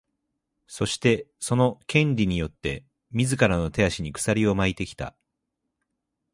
[0.65, 5.15] そして、その「権利」によって自らの手足に鎖を巻いてきた。